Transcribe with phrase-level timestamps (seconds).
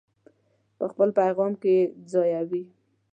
[0.77, 2.63] په خپل پیغام کې یې ځایوي.